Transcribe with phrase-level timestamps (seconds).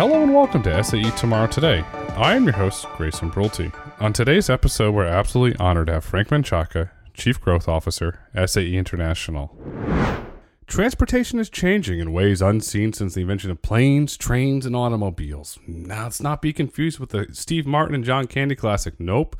[0.00, 1.84] Hello and welcome to SAE Tomorrow Today.
[2.16, 3.70] I am your host, Grayson Brulte.
[4.00, 9.54] On today's episode, we're absolutely honored to have Frank Menchaca, Chief Growth Officer, SAE International.
[10.66, 15.58] Transportation is changing in ways unseen since the invention of planes, trains, and automobiles.
[15.66, 18.94] Now, let's not be confused with the Steve Martin and John Candy classic.
[18.98, 19.36] Nope,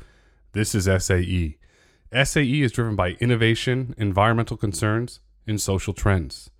[0.51, 1.57] this is SAE.
[2.23, 6.51] SAE is driven by innovation, environmental concerns, and social trends.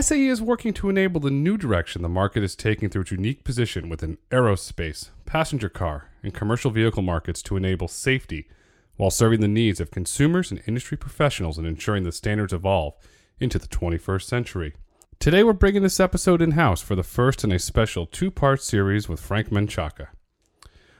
[0.00, 3.44] SAE is working to enable the new direction the market is taking through its unique
[3.44, 8.48] position within aerospace, passenger car, and commercial vehicle markets to enable safety
[8.96, 12.94] while serving the needs of consumers and industry professionals and ensuring the standards evolve
[13.38, 14.74] into the 21st century.
[15.20, 18.60] Today, we're bringing this episode in house for the first in a special two part
[18.60, 20.08] series with Frank Menchaca.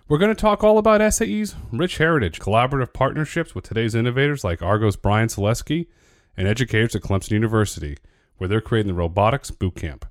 [0.06, 4.62] We're going to talk all about SAE's rich heritage, collaborative partnerships with today's innovators like
[4.62, 5.88] Argo's Bryan Salesky
[6.36, 7.96] and educators at Clemson University,
[8.38, 10.02] where they're creating the Robotics Bootcamp.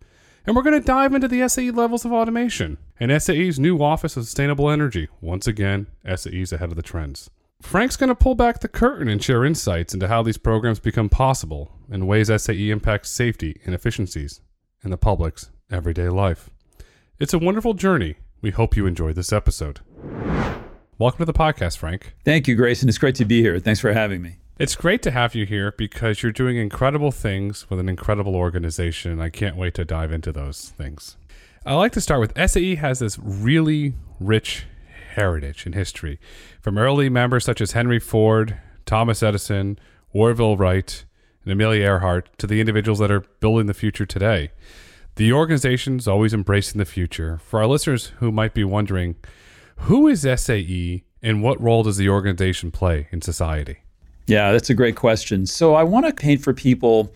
[0.45, 4.17] And we're going to dive into the SAE levels of automation and SAE's new Office
[4.17, 5.07] of Sustainable Energy.
[5.21, 7.29] Once again, SAE's ahead of the trends.
[7.61, 11.07] Frank's going to pull back the curtain and share insights into how these programs become
[11.07, 14.41] possible and ways SAE impacts safety and efficiencies
[14.83, 16.49] in the public's everyday life.
[17.19, 18.15] It's a wonderful journey.
[18.41, 19.79] We hope you enjoy this episode.
[20.99, 22.15] Welcome to the podcast, Frank.
[22.25, 22.89] Thank you, Grayson.
[22.89, 23.59] It's great to be here.
[23.59, 24.42] Thanks for having me.
[24.59, 29.11] It's great to have you here because you're doing incredible things with an incredible organization.
[29.11, 31.17] And I can't wait to dive into those things.
[31.65, 34.67] I like to start with SAE has this really rich
[35.15, 36.19] heritage and history
[36.61, 39.79] from early members such as Henry Ford, Thomas Edison,
[40.11, 41.03] Orville Wright,
[41.43, 44.51] and Amelia Earhart to the individuals that are building the future today.
[45.15, 47.39] The organization is always embracing the future.
[47.43, 49.15] For our listeners who might be wondering,
[49.77, 53.79] who is SAE and what role does the organization play in society?
[54.25, 55.45] Yeah, that's a great question.
[55.45, 57.13] So I want to paint for people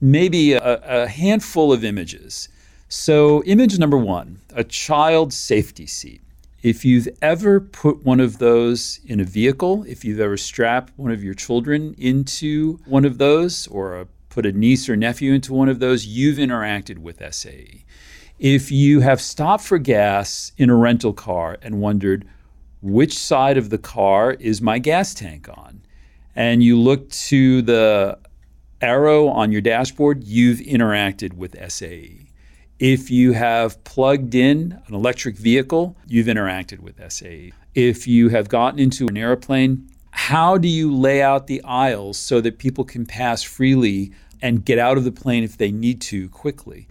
[0.00, 2.48] maybe a, a handful of images.
[2.88, 6.20] So, image number one a child safety seat.
[6.62, 11.10] If you've ever put one of those in a vehicle, if you've ever strapped one
[11.10, 15.52] of your children into one of those, or a, put a niece or nephew into
[15.52, 17.84] one of those, you've interacted with SAE.
[18.38, 22.26] If you have stopped for gas in a rental car and wondered,
[22.80, 25.83] which side of the car is my gas tank on?
[26.36, 28.18] And you look to the
[28.80, 32.28] arrow on your dashboard, you've interacted with SAE.
[32.78, 37.52] If you have plugged in an electric vehicle, you've interacted with SAE.
[37.74, 42.40] If you have gotten into an airplane, how do you lay out the aisles so
[42.40, 44.12] that people can pass freely
[44.42, 46.88] and get out of the plane if they need to quickly?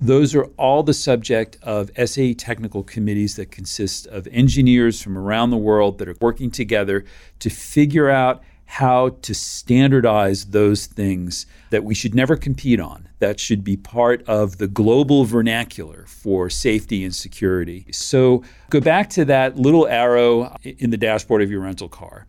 [0.00, 5.50] Those are all the subject of SAE technical committees that consist of engineers from around
[5.50, 7.04] the world that are working together
[7.40, 13.08] to figure out how to standardize those things that we should never compete on.
[13.18, 17.86] That should be part of the global vernacular for safety and security.
[17.92, 22.26] So go back to that little arrow in the dashboard of your rental car.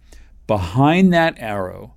[0.47, 1.95] Behind that arrow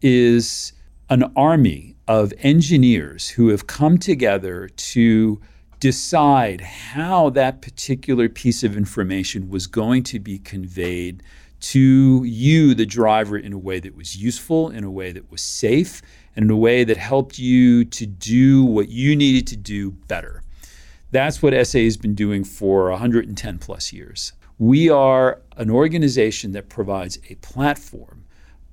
[0.00, 0.72] is
[1.10, 5.40] an army of engineers who have come together to
[5.80, 11.22] decide how that particular piece of information was going to be conveyed
[11.60, 15.40] to you, the driver, in a way that was useful, in a way that was
[15.40, 16.02] safe,
[16.36, 20.42] and in a way that helped you to do what you needed to do better.
[21.10, 24.32] That's what SA has been doing for 110 plus years.
[24.58, 28.24] We are an organization that provides a platform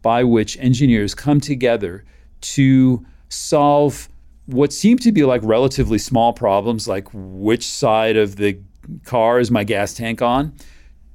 [0.01, 2.03] by which engineers come together
[2.41, 4.09] to solve
[4.45, 8.59] what seem to be like relatively small problems, like which side of the
[9.03, 10.53] car is my gas tank on,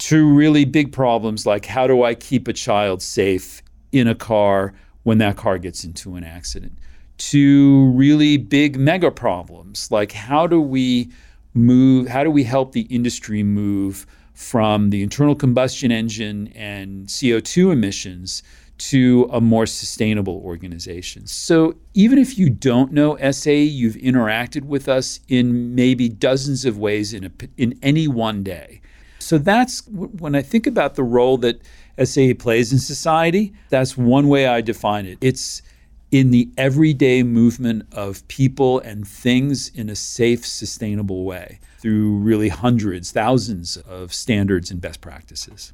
[0.00, 3.62] to really big problems like how do I keep a child safe
[3.92, 4.72] in a car
[5.02, 6.78] when that car gets into an accident,
[7.18, 11.10] to really big mega problems like how do we
[11.54, 17.72] move, how do we help the industry move from the internal combustion engine and CO2
[17.72, 18.42] emissions
[18.78, 21.26] to a more sustainable organization.
[21.26, 26.78] So even if you don't know SA, you've interacted with us in maybe dozens of
[26.78, 28.80] ways in, a, in any one day.
[29.20, 31.60] So that's when I think about the role that
[32.02, 35.18] SAE plays in society, that's one way I define it.
[35.20, 35.62] It's
[36.10, 42.48] in the everyday movement of people and things in a safe, sustainable way through really
[42.48, 45.72] hundreds, thousands of standards and best practices.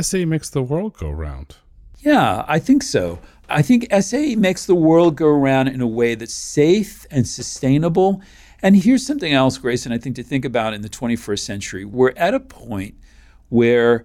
[0.00, 1.56] SAE makes the world go round.
[1.98, 3.18] Yeah, I think so.
[3.48, 8.22] I think SAE makes the world go around in a way that's safe and sustainable
[8.62, 11.84] and here's something else, Grayson, I think to think about in the 21st century.
[11.84, 12.94] We're at a point
[13.48, 14.04] where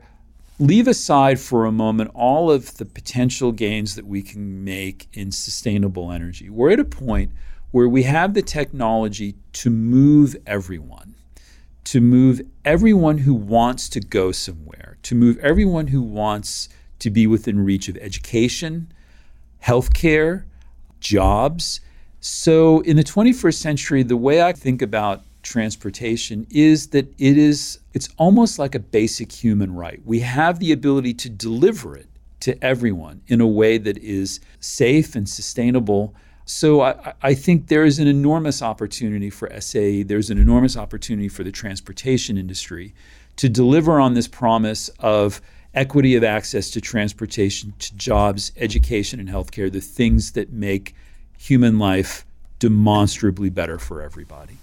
[0.59, 5.31] leave aside for a moment all of the potential gains that we can make in
[5.31, 6.49] sustainable energy.
[6.49, 7.31] We're at a point
[7.71, 11.15] where we have the technology to move everyone,
[11.83, 16.69] to move everyone who wants to go somewhere, to move everyone who wants
[16.99, 18.91] to be within reach of education,
[19.63, 20.45] healthcare,
[20.99, 21.81] jobs.
[22.29, 27.79] So in the 21st century, the way I think about transportation is that it is
[27.93, 30.01] it's almost like a basic human right.
[30.03, 32.07] We have the ability to deliver it
[32.41, 36.13] to everyone in a way that is safe and sustainable.
[36.43, 40.03] So I, I, think there is an enormous opportunity for SAE.
[40.03, 42.93] There's an enormous opportunity for the transportation industry
[43.37, 45.39] to deliver on this promise of
[45.73, 50.93] equity of access to transportation, to jobs, education, and healthcare, the things that make
[51.37, 52.25] human life
[52.59, 54.57] demonstrably better for everybody.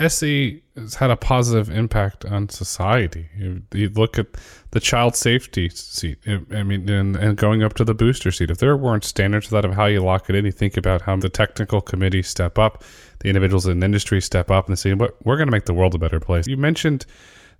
[0.00, 3.28] SE has had a positive impact on society.
[3.36, 4.26] You, you, look at
[4.72, 6.18] the child safety seat.
[6.26, 8.50] I mean, and, and, going up to the booster seat.
[8.50, 11.14] If there weren't standards that of how you lock it in, you think about how
[11.16, 12.82] the technical committee step up,
[13.20, 15.74] the individuals in the industry step up and say, "But we're going to make the
[15.74, 17.06] world a better place." You mentioned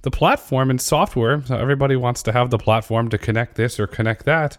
[0.03, 1.43] the platform and software.
[1.45, 4.59] So everybody wants to have the platform to connect this or connect that.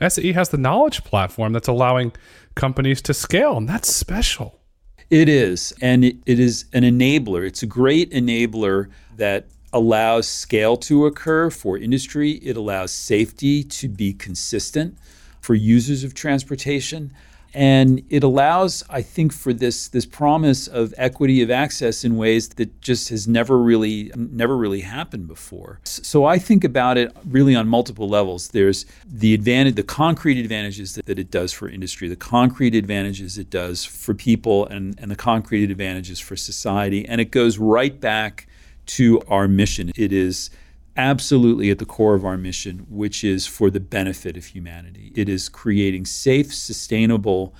[0.00, 2.12] SE has the knowledge platform that's allowing
[2.58, 4.60] companies to scale, and that's special.
[5.08, 5.72] It is.
[5.80, 7.46] And it, it is an enabler.
[7.46, 12.32] It's a great enabler that allows scale to occur for industry.
[12.32, 14.98] It allows safety to be consistent
[15.40, 17.14] for users of transportation
[17.54, 22.48] and it allows i think for this this promise of equity of access in ways
[22.50, 25.80] that just has never really never really happened before.
[25.84, 28.48] So i think about it really on multiple levels.
[28.48, 33.38] There's the advantage the concrete advantages that, that it does for industry the concrete advantages
[33.38, 37.06] it does for people and, and the concrete advantages for society.
[37.08, 38.46] And it goes right back
[38.86, 39.92] to our mission.
[39.96, 40.50] It is
[40.98, 45.12] absolutely at the core of our mission, which is for the benefit of humanity.
[45.14, 47.54] It is creating safe, sustainable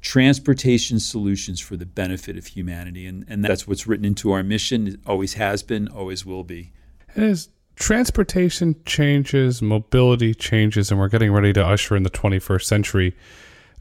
[0.00, 3.06] transportation solutions for the benefit of humanity.
[3.06, 4.88] And, and that's what's written into our mission.
[4.88, 6.72] It always has been, always will be.
[7.14, 13.16] As transportation changes, mobility changes, and we're getting ready to usher in the 21st century,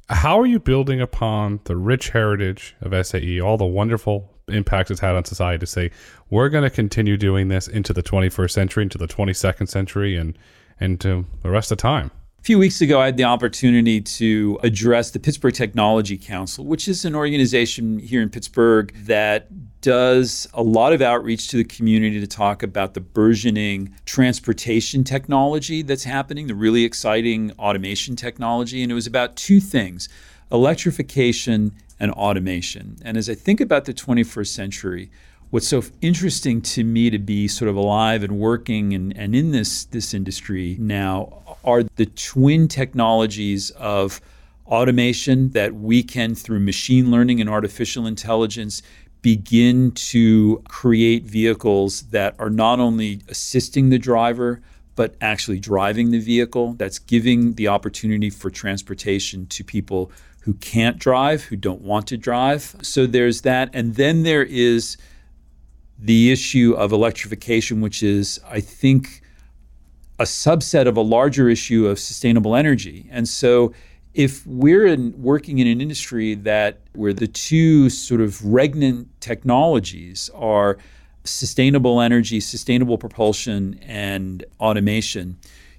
[0.09, 4.99] how are you building upon the rich heritage of SAE, all the wonderful impacts it's
[4.99, 5.91] had on society to say
[6.29, 10.37] we're going to continue doing this into the 21st century, into the 22nd century, and
[10.79, 12.11] into the rest of time.
[12.39, 16.89] A few weeks ago, I had the opportunity to address the Pittsburgh Technology Council, which
[16.89, 19.47] is an organization here in Pittsburgh that
[19.79, 25.83] does a lot of outreach to the community to talk about the burgeoning transportation technology
[25.83, 28.83] that's happening, the really exciting automation technology.
[28.83, 30.09] And it was about two things
[30.51, 32.97] electrification and automation.
[33.03, 35.11] And as I think about the 21st century,
[35.49, 39.51] what's so interesting to me to be sort of alive and working and, and in
[39.51, 44.19] this, this industry now are the twin technologies of
[44.65, 48.81] automation that we can, through machine learning and artificial intelligence,
[49.21, 54.61] begin to create vehicles that are not only assisting the driver,
[54.95, 56.73] but actually driving the vehicle.
[56.73, 60.11] That's giving the opportunity for transportation to people
[60.43, 62.75] who can't drive, who don't want to drive.
[62.81, 63.69] So there's that.
[63.73, 64.97] And then there is
[65.97, 69.21] the issue of electrification, which is, I think,
[70.19, 73.07] a subset of a larger issue of sustainable energy.
[73.09, 73.73] And so
[74.13, 80.29] if we're in, working in an industry that where the two sort of regnant technologies
[80.35, 80.77] are
[81.23, 85.37] sustainable energy, sustainable propulsion, and automation,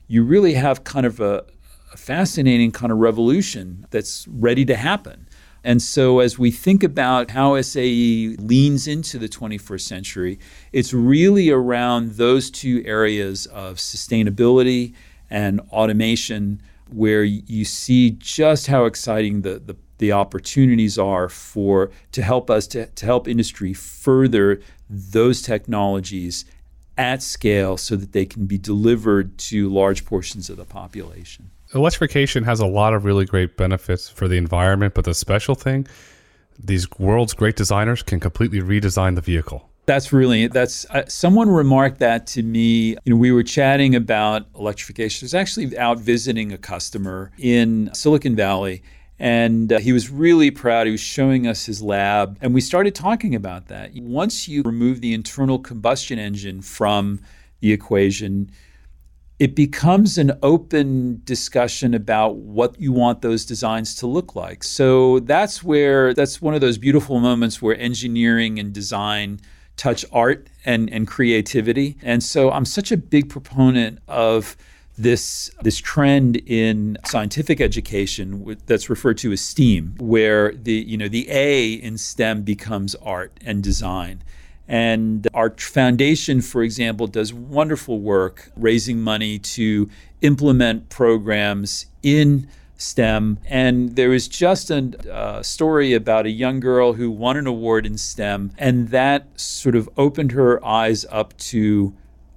[0.09, 1.45] you really have kind of a,
[1.95, 5.29] a fascinating kind of revolution that's ready to happen.
[5.63, 10.39] And so, as we think about how SAE leans into the 21st century,
[10.73, 14.93] it's really around those two areas of sustainability
[15.31, 16.61] and automation
[16.91, 22.67] where you see just how exciting the, the, the opportunities are for to help us
[22.67, 24.61] to, to help industry further
[24.91, 26.45] those technologies
[26.99, 32.45] at scale so that they can be delivered to large portions of the population electrification
[32.45, 35.87] has a lot of really great benefits for the environment, but the special thing,
[36.59, 39.69] these world's great designers can completely redesign the vehicle.
[39.87, 42.97] That's really that's uh, someone remarked that to me.
[43.05, 45.25] You know, we were chatting about electrification.
[45.25, 48.83] I was actually out visiting a customer in Silicon Valley,
[49.19, 50.87] and uh, he was really proud.
[50.87, 53.93] He was showing us his lab, and we started talking about that.
[53.95, 57.21] Once you remove the internal combustion engine from
[57.61, 58.51] the equation,
[59.39, 64.63] it becomes an open discussion about what you want those designs to look like.
[64.63, 69.41] So that's where that's one of those beautiful moments where engineering and design
[69.77, 71.97] touch art and, and creativity.
[72.03, 74.57] And so I'm such a big proponent of
[74.97, 81.09] this this trend in scientific education that's referred to as STEAM, where the you know
[81.09, 84.23] the A in STEM becomes art and design.
[84.67, 89.91] And our foundation, for example, does wonderful work raising money to
[90.23, 93.39] implement programs in STEM.
[93.47, 97.87] And there was just a uh, story about a young girl who won an award
[97.87, 101.95] in STEM, and that sort of opened her eyes up to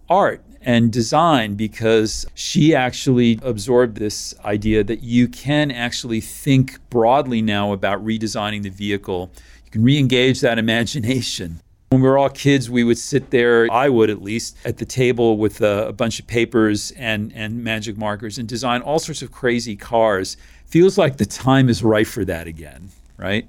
[0.10, 7.42] art and design because she actually absorbed this idea that you can actually think broadly
[7.42, 9.32] now about redesigning the vehicle.
[9.66, 11.62] You can re engage that imagination.
[11.89, 14.86] When we were all kids, we would sit there, I would at least, at the
[14.86, 19.22] table with a, a, bunch of papers and, and magic markers and design all sorts
[19.22, 20.36] of crazy cars.
[20.65, 23.48] Feels like the time is right for that again, right?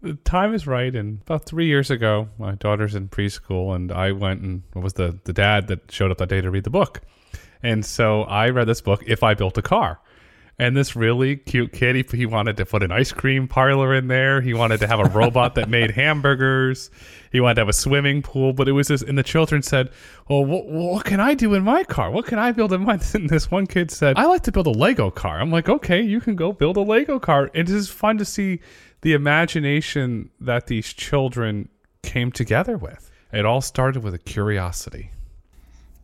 [0.00, 0.94] The time is right.
[0.94, 5.18] And about three years ago, my daughter's in preschool, and I went and was the,
[5.24, 7.02] the dad that showed up that day to read the book.
[7.62, 10.00] And so I read this book, If I Built a Car
[10.58, 14.08] and this really cute kid he, he, wanted to put an ice cream parlor in
[14.08, 14.40] there.
[14.40, 16.90] He wanted to have a robot that made hamburgers.
[17.32, 19.90] He wanted to have a swimming pool but it was this and the children said
[20.28, 22.10] oh, well what, what can i do in my car?
[22.10, 24.66] What can i build in my and this one kid said i like to build
[24.66, 25.40] a lego car.
[25.40, 27.50] I'm like okay you can go build a lego car.
[27.54, 28.60] It is fun to see
[29.00, 31.68] the imagination that these children
[32.02, 33.10] came together with.
[33.32, 35.10] It all started with a curiosity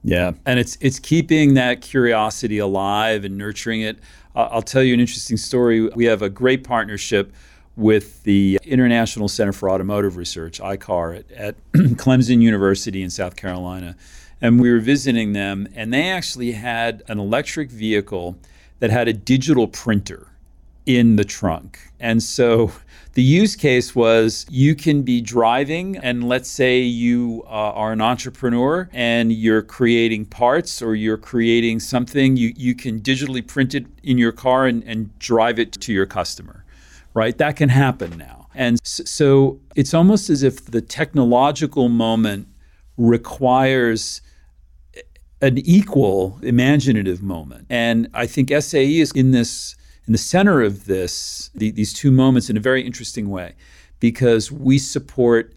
[0.02, 3.99] yeah, and it's it's keeping that curiosity alive and nurturing it.
[4.35, 5.88] Uh, I'll tell you an interesting story.
[5.88, 7.33] We have a great partnership
[7.76, 13.97] with the International Center for Automotive Research, ICAR, at, at Clemson University in South Carolina.
[14.42, 18.38] And we were visiting them, and they actually had an electric vehicle
[18.78, 20.28] that had a digital printer
[20.87, 21.78] in the trunk.
[21.99, 22.72] And so
[23.14, 28.00] the use case was you can be driving, and let's say you uh, are an
[28.00, 33.87] entrepreneur and you're creating parts or you're creating something, you, you can digitally print it
[34.02, 36.64] in your car and, and drive it to your customer,
[37.14, 37.37] right?
[37.38, 38.49] That can happen now.
[38.54, 42.49] And so it's almost as if the technological moment
[42.96, 44.20] requires
[45.42, 47.66] an equal imaginative moment.
[47.70, 49.76] And I think SAE is in this
[50.11, 53.55] in the center of this, the, these two moments in a very interesting way,
[54.00, 55.55] because we support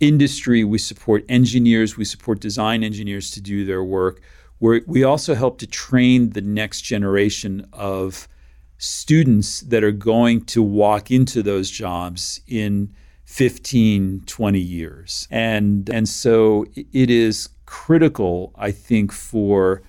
[0.00, 4.22] industry, we support engineers, we support design engineers to do their work.
[4.58, 8.26] We're, we also help to train the next generation of
[8.78, 12.94] students that are going to walk into those jobs in
[13.26, 15.28] 15, 20 years.
[15.30, 19.82] And, and so it is critical, I think, for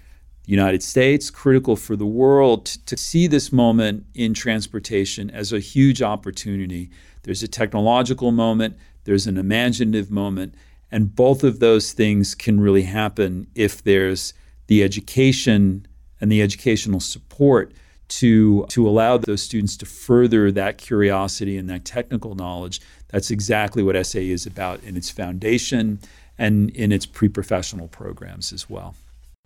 [0.50, 5.60] United States, critical for the world to, to see this moment in transportation as a
[5.60, 6.90] huge opportunity.
[7.22, 10.56] There's a technological moment, there's an imaginative moment,
[10.92, 14.34] and both of those things can really happen if there's
[14.66, 15.86] the education
[16.20, 17.72] and the educational support
[18.08, 22.82] to, to allow those students to further that curiosity and that technical knowledge.
[23.10, 26.00] That's exactly what SAE is about in its foundation
[26.40, 28.96] and in its pre professional programs as well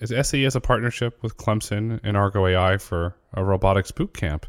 [0.03, 4.45] is SAE has a partnership with Clemson and Argo AI for a robotics boot camp.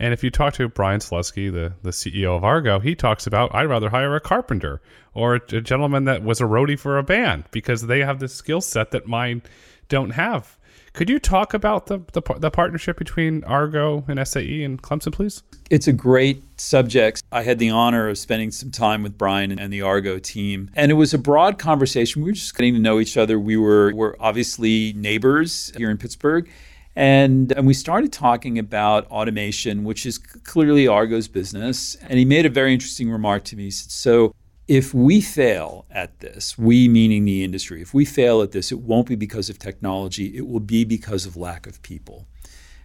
[0.00, 3.54] And if you talk to Bryan Salesky, the, the CEO of Argo, he talks about
[3.54, 4.80] I'd rather hire a carpenter
[5.14, 8.34] or a, a gentleman that was a roadie for a band because they have this
[8.34, 9.42] skill set that mine
[9.88, 10.58] don't have.
[10.92, 15.42] Could you talk about the, the, the partnership between Argo and SAE and Clemson, please?
[15.70, 17.22] It's a great subject.
[17.30, 20.90] I had the honor of spending some time with Bryan and the Argo team, and
[20.90, 22.22] it was a broad conversation.
[22.22, 23.38] We were just getting to know each other.
[23.38, 26.50] We were, were obviously neighbors here in Pittsburgh.
[26.96, 31.94] And, and we started talking about automation, which is clearly Argo's business.
[31.94, 33.70] And he made a very interesting remark to me.
[33.70, 34.34] Said, So
[34.70, 38.78] if we fail at this, we meaning the industry, if we fail at this, it
[38.78, 42.28] won't be because of technology, it will be because of lack of people.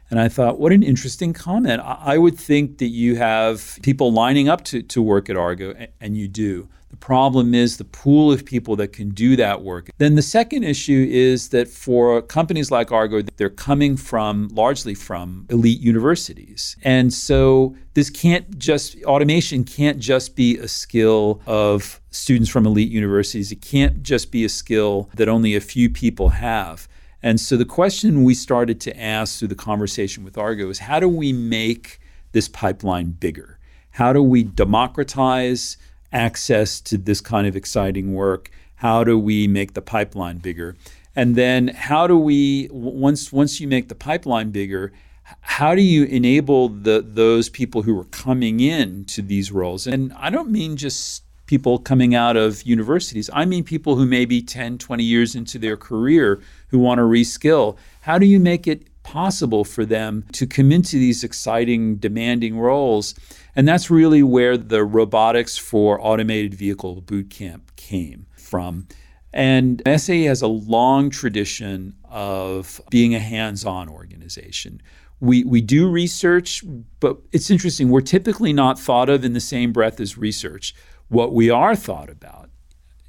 [0.10, 1.82] And I thought, what an interesting comment.
[1.84, 6.16] I would think that you have people lining up to, to work at Argo, and
[6.16, 6.70] you do.
[6.96, 9.90] The problem is the pool of people that can do that work.
[9.98, 15.46] Then the second issue is that for companies like Argo, they're coming from largely from
[15.50, 16.78] elite universities.
[16.84, 22.92] And so this can't just, automation can't just be a skill of students from elite
[22.92, 23.52] universities.
[23.52, 26.88] It can't just be a skill that only a few people have.
[27.26, 31.00] And so the question we started to ask through the conversation with Argo is how
[31.00, 32.00] do we make
[32.34, 33.58] this pipeline bigger?
[33.90, 35.76] How do we democratize
[36.14, 38.52] access to this kind of exciting work?
[38.76, 40.78] How do we make the pipeline bigger?
[41.16, 44.94] And then how do we once once you make the pipeline bigger,
[45.42, 49.88] how do you enable the those people who are coming in to these roles?
[49.88, 53.30] And I don't mean just people coming out of universities.
[53.34, 57.04] I mean people who may be 10, 20 years into their career who want to
[57.04, 57.78] reskill.
[58.02, 63.16] How do you make it possible for them to come into these exciting, demanding roles?
[63.56, 68.88] And that's really where the robotics for automated vehicle boot camp came from.
[69.32, 74.82] And SAE has a long tradition of being a hands on organization.
[75.20, 76.64] We, we do research,
[77.00, 77.90] but it's interesting.
[77.90, 80.74] We're typically not thought of in the same breath as research.
[81.10, 82.50] What we are thought about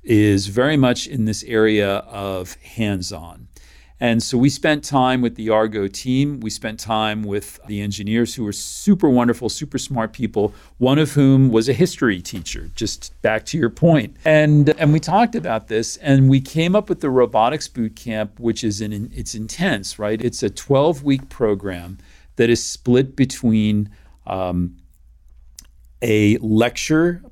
[0.02, 3.48] is very much in this area of hands on.
[3.98, 6.40] And so we spent time with the Argo team.
[6.40, 11.12] We spent time with the engineers who were super wonderful, super smart people, one of
[11.12, 14.14] whom was a history teacher, just back to your point.
[14.26, 18.38] And and we talked about this and we came up with the robotics boot camp,
[18.38, 20.22] which is an it's intense, right?
[20.22, 21.96] It's a 12-week program
[22.36, 23.88] that is split between
[24.26, 24.76] um,
[26.02, 27.22] a lecture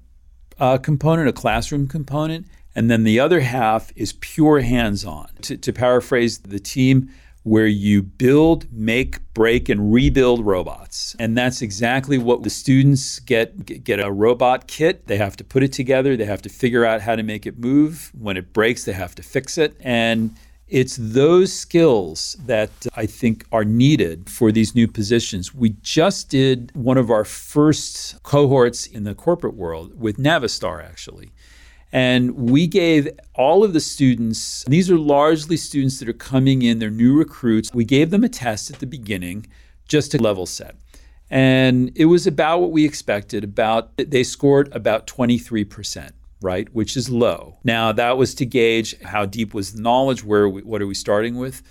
[0.59, 5.29] uh, component, a classroom component, and then the other half is pure hands on.
[5.43, 7.11] To, to, paraphrase the team,
[7.45, 11.15] where you build, make, break, and rebuild robots.
[11.19, 15.07] And that's exactly what the students get get a robot kit.
[15.07, 17.59] They have to put it together, they have to figure out how to make it
[17.59, 18.11] move.
[18.19, 19.77] When it breaks, they have to fix it.
[19.81, 20.35] And
[20.69, 25.55] it's those skills that uh, I think are needed for these new positions.
[25.55, 31.33] We just did one of our first cohorts in the corporate world with Navistar, actually.
[31.93, 36.81] And we gave all of the students, these are largely students that are coming in,
[36.81, 37.73] they're new recruits.
[37.73, 39.47] We gave them a test at the beginning
[39.87, 40.75] just to level set.
[41.31, 46.11] And it was about what we expected, about they scored about 23%,
[46.45, 47.57] right, which is low.
[47.65, 50.95] Now, that was to gauge how deep was the knowledge, where we, what are we
[50.95, 51.63] starting with?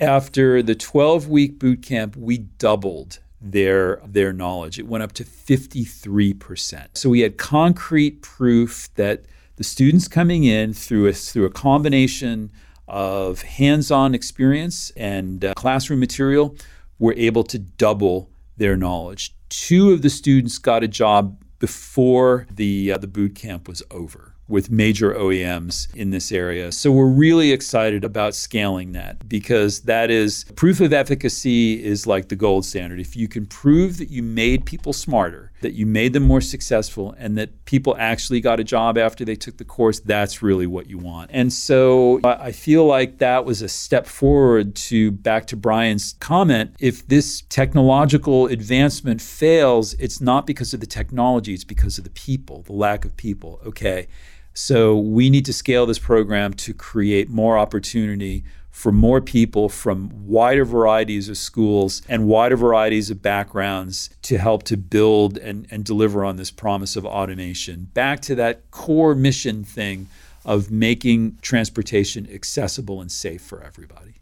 [0.00, 4.78] After the 12-week boot camp, we doubled their their knowledge.
[4.78, 6.86] It went up to 53%.
[6.94, 9.24] So we had concrete proof that
[9.56, 12.52] the students coming in through a, through a combination
[12.86, 16.56] of hands-on experience and uh, classroom material
[16.98, 19.34] were able to double their knowledge.
[19.48, 24.31] Two of the students got a job before the uh, the boot camp was over
[24.48, 26.72] with major OEMs in this area.
[26.72, 32.28] So we're really excited about scaling that because that is proof of efficacy is like
[32.28, 33.00] the gold standard.
[33.00, 37.14] If you can prove that you made people smarter, that you made them more successful,
[37.18, 40.90] and that people actually got a job after they took the course, that's really what
[40.90, 41.30] you want.
[41.32, 46.74] And so I feel like that was a step forward to back to Bryan's comment.
[46.80, 52.10] If this technological advancement fails, it's not because of the technology, it's because of the
[52.10, 53.60] people, the lack of people.
[53.64, 54.08] Okay.
[54.54, 60.10] So we need to scale this program to create more opportunity for more people from
[60.26, 65.84] wider varieties of schools and wider varieties of backgrounds to help to build and, and
[65.84, 67.88] deliver on this promise of automation.
[67.92, 70.08] Back to that core mission thing
[70.44, 74.14] of making transportation accessible and safe for everybody.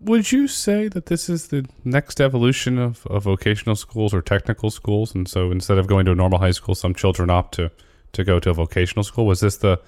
[0.00, 4.70] Would you say that this is the next evolution of, of vocational schools or technical
[4.70, 5.14] schools?
[5.14, 7.70] And so instead of going to a normal high school, some children opt to
[8.14, 9.26] to go to a vocational school?
[9.26, 9.80] Was this the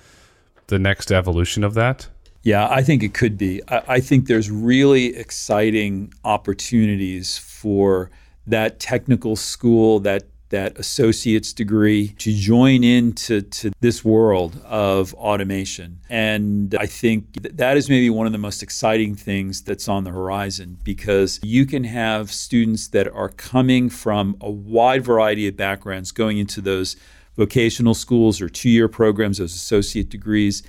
[0.68, 2.08] the next evolution of that?
[2.42, 3.60] Yeah, I think it could be.
[3.68, 8.10] I, I think there's really exciting opportunities for
[8.46, 15.98] that technical school, that that associate's degree to join into to this world of automation.
[16.08, 20.10] And I think that is maybe one of the most exciting things that's on the
[20.10, 26.12] horizon because you can have students that are coming from a wide variety of backgrounds
[26.12, 26.96] going into those
[27.36, 30.62] vocational schools or two year programs, those associate degrees,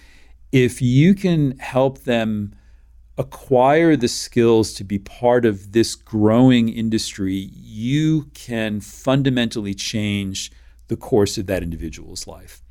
[0.52, 2.54] if you can help them
[3.18, 10.52] acquire the skills to be part of this growing industry, you can fundamentally change
[10.88, 12.62] the course of that individual's life.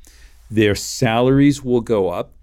[0.49, 2.33] Their salaries will go up.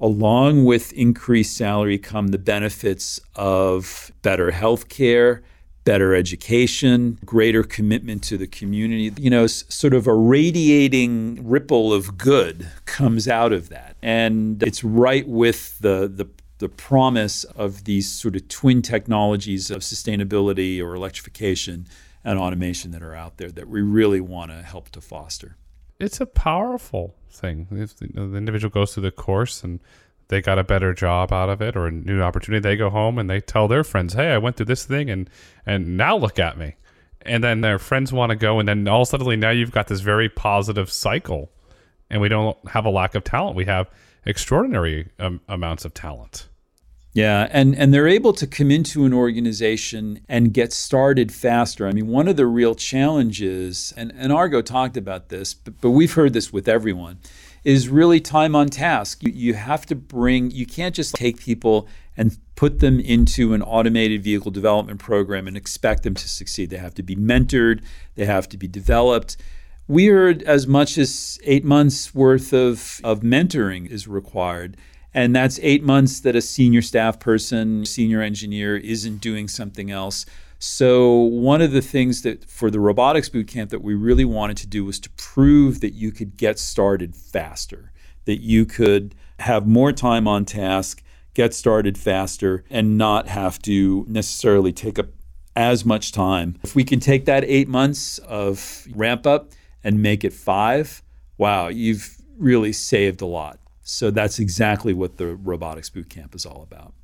[0.00, 5.42] Along with increased salary come the benefits of better health care,
[5.84, 9.12] better education, greater commitment to the community.
[9.20, 13.96] You know, sort of a radiating ripple of good comes out of that.
[14.02, 19.80] And it's right with the, the, the promise of these sort of twin technologies of
[19.80, 21.86] sustainability or electrification
[22.24, 25.56] and automation that are out there that we really want to help to foster.
[26.00, 27.68] It's a powerful thing.
[27.70, 29.80] If the, the individual goes through the course and
[30.28, 33.18] they got a better job out of it or a new opportunity, they go home
[33.18, 35.28] and they tell their friends, "Hey, I went through this thing and
[35.66, 36.76] and now look at me."
[37.22, 40.00] And then their friends want to go and then all suddenly now you've got this
[40.00, 41.50] very positive cycle.
[42.10, 43.56] And we don't have a lack of talent.
[43.56, 43.90] We have
[44.26, 46.48] extraordinary um, amounts of talent.
[47.14, 51.86] Yeah, and and they're able to come into an organization and get started faster.
[51.86, 55.90] I mean, one of the real challenges, and, and Argo talked about this, but, but
[55.90, 57.20] we've heard this with everyone,
[57.64, 59.22] is really time on task.
[59.22, 63.62] You, you have to bring, you can't just take people and put them into an
[63.62, 66.70] automated vehicle development program and expect them to succeed.
[66.70, 67.82] They have to be mentored,
[68.14, 69.36] they have to be developed.
[69.88, 74.76] we heard as much as eight months worth of, of mentoring is required.
[75.12, 80.26] And that's eight months that a senior staff person, senior engineer isn't doing something else.
[80.58, 84.66] So, one of the things that for the robotics bootcamp that we really wanted to
[84.66, 87.92] do was to prove that you could get started faster,
[88.24, 91.02] that you could have more time on task,
[91.34, 95.08] get started faster, and not have to necessarily take up
[95.56, 96.56] as much time.
[96.62, 101.02] If we can take that eight months of ramp up and make it five,
[101.38, 103.58] wow, you've really saved a lot.
[103.82, 106.94] So that's exactly what the robotics bootcamp is all about.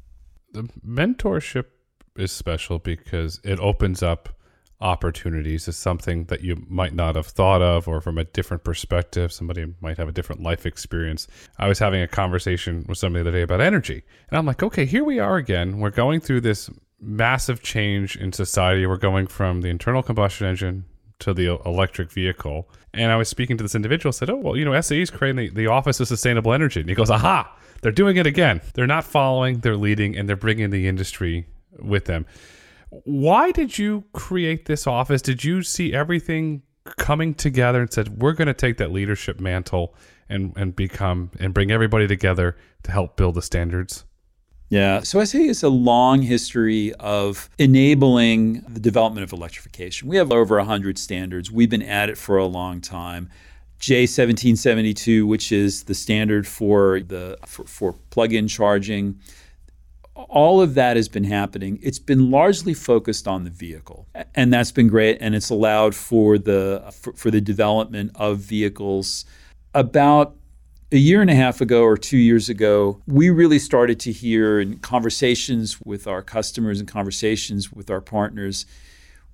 [0.53, 1.67] The mentorship
[2.17, 4.31] is special because it opens up
[4.81, 9.33] opportunities is something that you might not have thought of or from a different perspective.
[9.33, 11.27] Somebody might have a different life experience.
[11.59, 14.03] I was having a conversation with somebody the other day about energy.
[14.31, 15.79] And i'm like okay here we are again.
[15.79, 16.71] We're going through this
[17.01, 18.87] massive change in society.
[18.87, 20.85] We're going from the internal combustion engine
[21.21, 22.69] to the electric vehicle.
[22.95, 24.13] And i was speaking to this individual.
[24.13, 26.81] Said oh well you know sae is creating the, the office of sustainable energy.
[26.81, 28.61] And he goes aha they're doing it again.
[28.75, 31.47] They're not following they're leading and they're bringing the industry
[31.85, 32.27] with them.
[32.91, 35.23] Why did you create this office?
[35.23, 36.63] Did you see everything
[36.99, 39.95] coming together and said we're going to take that leadership mantle
[40.29, 44.05] and and become and bring everybody together to help build the standards?
[44.71, 50.09] Yeah, so I say it's a long history of enabling the development of electrification.
[50.09, 51.51] We have over 100 standards.
[51.51, 53.31] We've been at it for a long time.
[53.81, 59.19] J1772, which is the standard for the for, for plug-in charging,
[60.29, 61.79] all of that has been happening.
[61.83, 65.19] It's been largely focused on the vehicle, and that's been great.
[65.21, 69.25] And it's allowed for the for, for, the development of vehicles.
[69.75, 70.37] About
[70.93, 74.61] a year and a half ago or two years ago, we really started to hear
[74.61, 78.67] in conversations with our customers and conversations with our partners,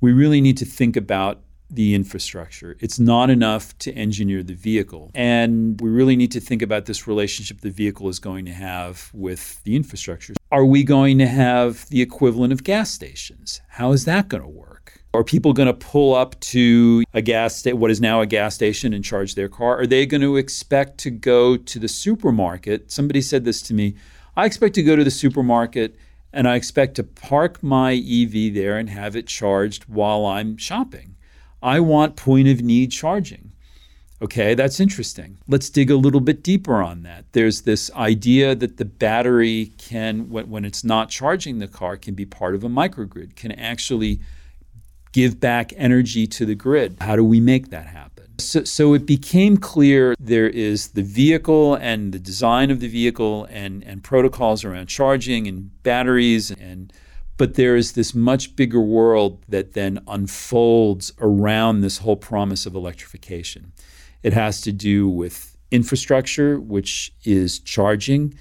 [0.01, 1.41] we really need to think about
[1.71, 2.77] the infrastructure.
[2.81, 5.11] It's not enough to engineer the vehicle.
[5.15, 9.11] And we really need to think about this relationship the vehicle is going to have
[9.13, 10.35] with the infrastructure.
[10.51, 13.61] Are we going to have the equivalent of gas stations?
[13.69, 15.01] How is that going to work?
[15.13, 18.55] Are people going to pull up to a gas sta- what is now a gas
[18.55, 19.79] station and charge their car?
[19.81, 22.93] Are they going to expect to go to the supermarket?
[22.93, 23.97] Somebody said this to me.
[24.37, 25.97] I expect to go to the supermarket
[26.33, 31.16] and I expect to park my EV there and have it charged while I'm shopping.
[31.63, 33.53] I want point of need charging.
[34.23, 35.37] Okay, that's interesting.
[35.47, 37.27] Let's dig a little bit deeper on that.
[37.33, 42.25] There's this idea that the battery can, when, it's not charging the car, can be
[42.25, 44.21] part of a microgrid, can actually
[45.13, 46.97] give back energy to the grid.
[47.01, 48.39] How do we make that happen?
[48.39, 53.47] So, so it became clear there is the vehicle and the design of the vehicle
[53.51, 56.91] and, and protocols around charging and batteries and
[57.37, 62.75] but there is this much bigger world that then unfolds around this whole promise of
[62.75, 63.73] electrification.
[64.23, 68.35] It has to do with infrastructure, which is charging,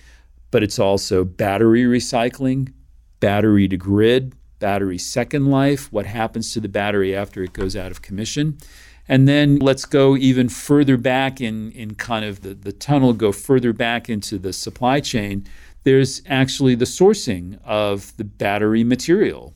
[0.51, 2.71] but it's also battery recycling,
[3.19, 7.91] battery to grid, battery second life, what happens to the battery after it goes out
[7.91, 8.58] of commission.
[9.08, 13.31] And then let's go even further back in, in kind of the, the tunnel, go
[13.31, 15.45] further back into the supply chain
[15.86, 19.54] there's actually the sourcing of the battery material.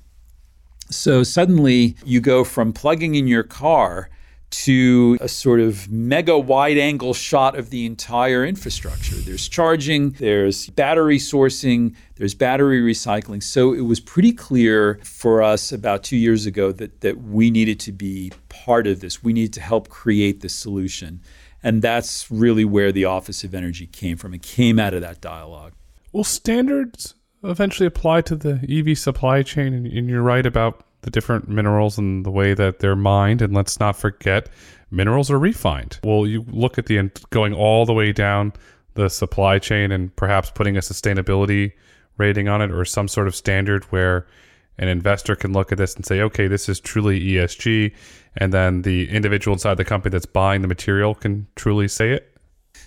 [0.89, 4.09] So suddenly you go from plugging in your car
[4.51, 9.15] to a sort of mega wide angle shot of the entire infrastructure.
[9.15, 13.43] There's charging, there's battery sourcing, there's battery recycling.
[13.43, 17.79] So it was pretty clear for us about two years ago that, that we needed
[17.81, 19.23] to be part of this.
[19.23, 21.21] We needed to help create this solution.
[21.61, 24.33] And that's really where the Office of Energy came from.
[24.33, 25.73] It came out of that dialogue.
[26.11, 29.73] Will standards eventually apply to the EV supply chain?
[29.73, 33.41] And, and you're right about the different minerals and the way that they're mined.
[33.41, 34.49] And let's not forget,
[34.91, 35.99] minerals are refined.
[36.03, 38.53] Well, you look at the end, going all the way down
[38.95, 41.73] the supply chain and perhaps putting a sustainability
[42.17, 44.27] rating on it or some sort of standard where
[44.77, 47.93] an investor can look at this and say, okay, this is truly ESG.
[48.37, 52.28] And then the individual inside the company that's buying the material can truly say it?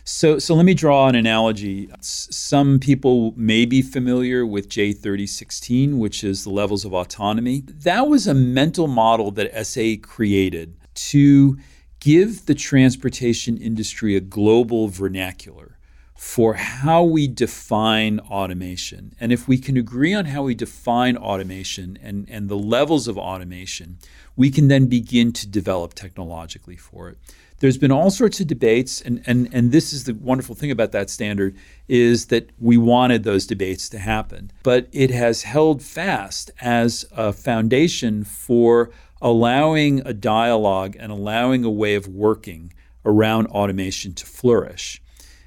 [0.04, 1.88] So, so let me draw an analogy.
[2.00, 7.62] Some people may be familiar with J3016, which is the levels of autonomy.
[7.68, 11.56] That was a mental model that SA created to
[12.00, 15.78] give the transportation industry a global vernacular
[16.16, 19.12] for how we define automation.
[19.20, 23.16] And if we can agree on how we define automation and, and the levels of
[23.16, 23.98] automation,
[24.36, 27.18] we can then begin to develop technologically for it
[27.62, 30.92] there's been all sorts of debates and, and, and this is the wonderful thing about
[30.92, 31.56] that standard
[31.88, 37.32] is that we wanted those debates to happen but it has held fast as a
[37.32, 38.90] foundation for
[39.22, 45.00] allowing a dialogue and allowing a way of working around automation to flourish.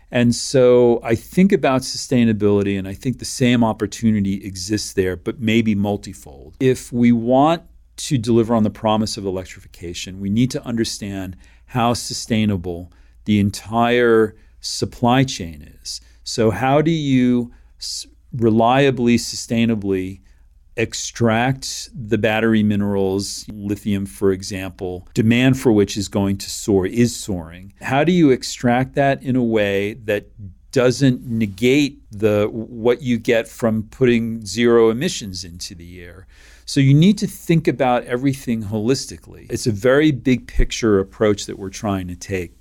[0.10, 5.42] And so I think about sustainability, and I think the same opportunity exists there, but
[5.42, 6.56] maybe multifold.
[6.60, 7.64] If we want
[7.98, 11.36] to deliver on the promise of electrification, we need to understand
[11.68, 12.92] how sustainable
[13.26, 16.02] the entire supply chain is.
[16.24, 17.52] So, how do you
[18.34, 20.22] reliably, sustainably
[20.78, 27.16] extract the battery minerals, lithium, for example, demand for which is going to soar, is
[27.16, 27.74] soaring.
[27.82, 30.28] How do you extract that in a way that
[30.76, 36.28] doesn't negate the what you get from putting zero emissions into the air?
[36.66, 39.50] So you need to think about everything holistically.
[39.50, 42.58] It's a very big picture approach that we're trying to take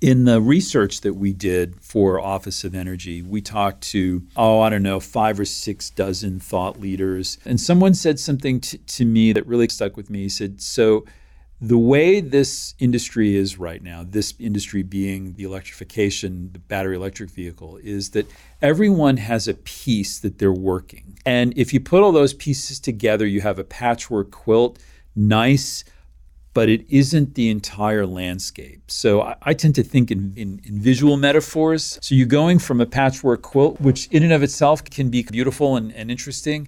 [0.00, 4.70] in the research that we did for Office of Energy, we talked to, oh, I
[4.70, 7.36] don't know, five or six dozen thought leaders.
[7.44, 10.22] And someone said something t- to me that really stuck with me.
[10.22, 11.04] He said, So,
[11.60, 17.30] the way this industry is right now, this industry being the electrification, the battery electric
[17.30, 18.30] vehicle, is that
[18.62, 21.18] everyone has a piece that they're working.
[21.26, 24.78] And if you put all those pieces together, you have a patchwork quilt,
[25.16, 25.84] nice
[26.58, 28.90] but it isn't the entire landscape.
[28.90, 32.00] So I, I tend to think in, in, in, visual metaphors.
[32.02, 35.76] So you're going from a patchwork quilt, which in and of itself can be beautiful
[35.76, 36.66] and, and interesting,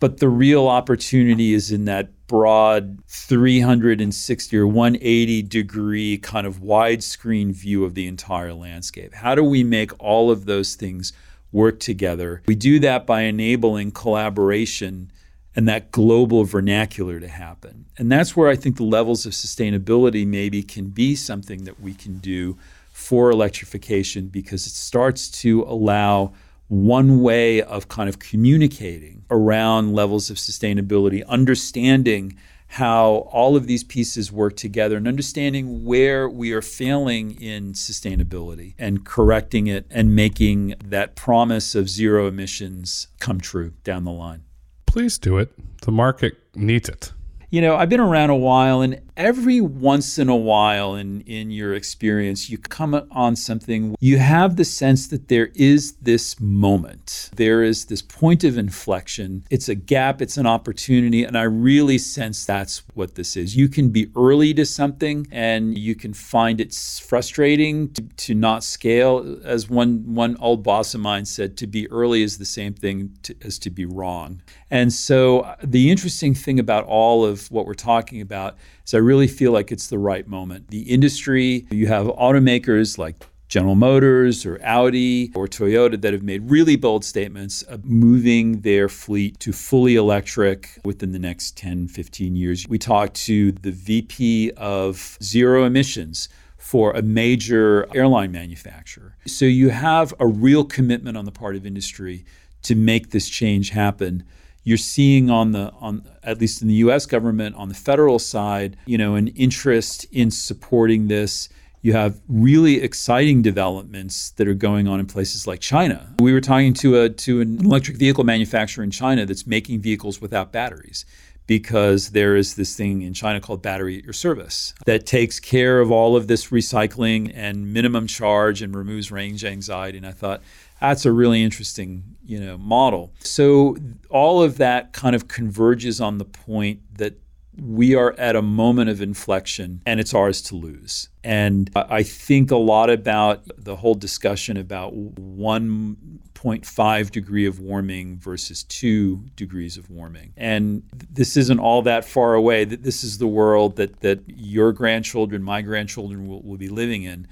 [0.00, 7.52] but the real opportunity is in that broad 360 or 180 degree kind of widescreen
[7.52, 9.14] view of the entire landscape.
[9.14, 11.12] How do we make all of those things
[11.52, 12.42] work together?
[12.46, 15.10] We do that by enabling collaboration
[15.56, 17.86] and that global vernacular to happen.
[17.96, 21.94] And that's where I think the levels of sustainability maybe can be something that we
[21.94, 22.56] can do
[22.92, 26.32] for electrification because it starts to allow
[26.68, 32.36] one way of kind of communicating around levels of sustainability, understanding
[32.72, 38.74] how all of these pieces work together and understanding where we are failing in sustainability
[38.78, 44.42] and correcting it and making that promise of zero emissions come true down the line.
[44.84, 45.50] Please do it.
[45.82, 47.12] The market needs it.
[47.50, 51.50] You know, I've been around a while, and every once in a while in, in
[51.50, 57.28] your experience, you come on something, you have the sense that there is this moment,
[57.34, 59.44] there is this point of inflection.
[59.50, 63.56] It's a gap, it's an opportunity, and I really sense that's what this is.
[63.56, 66.72] You can be early to something, and you can find it
[67.04, 69.40] frustrating to, to not scale.
[69.44, 73.18] As one, one old boss of mine said, to be early is the same thing
[73.24, 74.40] to, as to be wrong.
[74.70, 78.56] And so, uh, the interesting thing about all of what we're talking about
[78.88, 80.68] is I really feel like it's the right moment.
[80.68, 83.16] The industry, you have automakers like
[83.48, 88.88] General Motors or Audi or Toyota that have made really bold statements of moving their
[88.88, 92.66] fleet to fully electric within the next 10, 15 years.
[92.66, 99.16] We talked to the VP of zero emissions for a major airline manufacturer.
[99.26, 102.24] So you have a real commitment on the part of industry
[102.62, 104.24] to make this change happen
[104.68, 108.76] you're seeing on the on at least in the US government on the federal side,
[108.84, 111.48] you know, an interest in supporting this.
[111.80, 116.12] You have really exciting developments that are going on in places like China.
[116.18, 120.20] We were talking to a to an electric vehicle manufacturer in China that's making vehicles
[120.20, 121.06] without batteries
[121.48, 125.80] because there is this thing in China called battery at your service that takes care
[125.80, 129.96] of all of this recycling and minimum charge and removes range anxiety.
[129.96, 130.42] And I thought
[130.80, 133.12] that's a really interesting you know model.
[133.20, 133.76] So
[134.10, 137.18] all of that kind of converges on the point that
[137.60, 141.08] we are at a moment of inflection and it's ours to lose.
[141.24, 148.62] And i think a lot about the whole discussion about 1.5 degree of warming versus
[148.64, 150.32] 2 degrees of warming.
[150.36, 152.64] And this isn't all that far away.
[152.64, 157.02] That this is the world that that your grandchildren my grandchildren will, will be living
[157.02, 157.26] in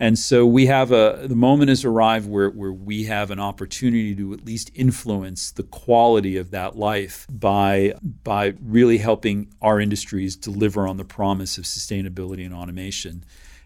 [0.00, 4.14] and so we have a the moment has arrived where, where we have an opportunity
[4.16, 10.34] to at least influence the quality of that life by by really helping our industries
[10.36, 13.24] deliver on the promise of sustainability and automation.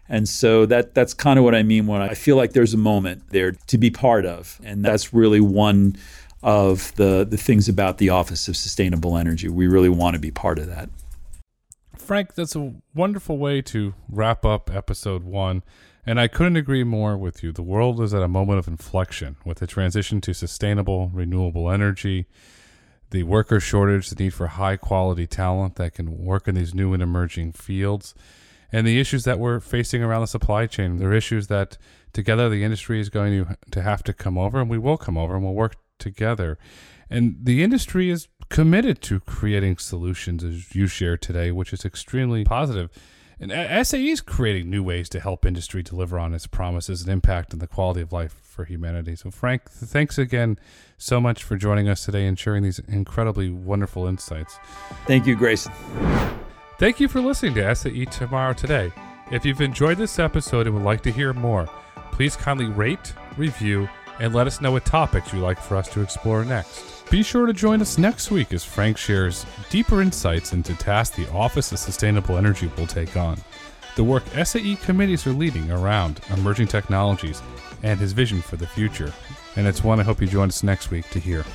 [0.09, 2.77] And so that that's kind of what I mean when I feel like there's a
[2.77, 4.59] moment there to be part of.
[4.63, 5.95] And that's really one
[6.43, 9.49] of the, the things about the Office of Sustainable Energy.
[9.49, 10.89] We really want to be part of that.
[11.95, 15.63] Frank, that's a wonderful way to wrap up episode one.
[16.07, 17.51] And I couldn't agree more with you.
[17.51, 22.27] The world is at a moment of inflection with the transition to sustainable, renewable energy,
[23.09, 26.93] the worker shortage, the need for high quality talent that can work in these new
[26.93, 28.15] and emerging fields,
[28.71, 30.95] and the issues that we're facing around the supply chain.
[30.95, 31.77] They're issues that
[32.13, 35.17] together the industry is going to, to have to come over, and we will come
[35.17, 36.57] over and we'll work together.
[37.09, 42.45] And the industry is committed to creating solutions as you shared today, which is extremely
[42.45, 42.91] positive.
[43.39, 43.51] And
[43.87, 47.59] SAE is creating new ways to help industry deliver on its promises and impact on
[47.59, 49.15] the quality of life for humanity.
[49.15, 50.57] So, Frank, thanks again
[50.97, 54.57] so much for joining us today and sharing these incredibly wonderful insights.
[55.05, 55.71] Thank you, Grayson.
[56.79, 58.91] Thank you for listening to SAE Tomorrow Today.
[59.31, 61.69] If you've enjoyed this episode and would like to hear more,
[62.11, 63.87] please kindly rate, review,
[64.19, 66.96] and let us know what topics you'd like for us to explore next.
[67.09, 71.31] Be sure to join us next week as Frank shares deeper insights into tasks the
[71.31, 73.37] Office of Sustainable Energy will take on,
[73.95, 77.41] the work SAE committees are leading around emerging technologies,
[77.81, 79.13] and his vision for the future.
[79.55, 81.45] And it's one I hope you join us next week to hear.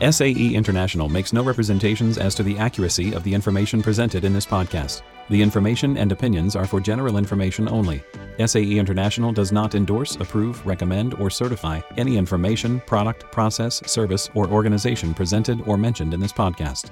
[0.00, 4.46] SAE International makes no representations as to the accuracy of the information presented in this
[4.46, 5.02] podcast.
[5.30, 8.02] The information and opinions are for general information only.
[8.44, 14.48] SAE International does not endorse, approve, recommend, or certify any information, product, process, service, or
[14.48, 16.90] organization presented or mentioned in this podcast.